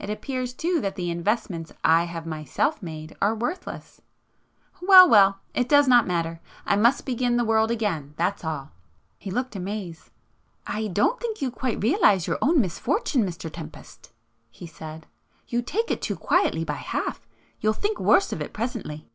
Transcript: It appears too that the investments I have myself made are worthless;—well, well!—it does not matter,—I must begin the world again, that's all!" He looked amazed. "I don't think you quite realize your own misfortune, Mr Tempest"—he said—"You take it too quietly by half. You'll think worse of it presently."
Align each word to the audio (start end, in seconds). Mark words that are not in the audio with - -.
It 0.00 0.10
appears 0.10 0.52
too 0.52 0.80
that 0.80 0.96
the 0.96 1.12
investments 1.12 1.72
I 1.84 2.02
have 2.02 2.26
myself 2.26 2.82
made 2.82 3.16
are 3.22 3.36
worthless;—well, 3.36 5.08
well!—it 5.08 5.68
does 5.68 5.86
not 5.86 6.08
matter,—I 6.08 6.74
must 6.74 7.06
begin 7.06 7.36
the 7.36 7.44
world 7.44 7.70
again, 7.70 8.14
that's 8.16 8.42
all!" 8.44 8.72
He 9.16 9.30
looked 9.30 9.54
amazed. 9.54 10.10
"I 10.66 10.88
don't 10.88 11.20
think 11.20 11.40
you 11.40 11.52
quite 11.52 11.80
realize 11.84 12.26
your 12.26 12.38
own 12.42 12.60
misfortune, 12.60 13.24
Mr 13.24 13.48
Tempest"—he 13.48 14.66
said—"You 14.66 15.62
take 15.62 15.88
it 15.92 16.02
too 16.02 16.16
quietly 16.16 16.64
by 16.64 16.74
half. 16.74 17.24
You'll 17.60 17.72
think 17.72 18.00
worse 18.00 18.32
of 18.32 18.40
it 18.42 18.52
presently." 18.52 19.06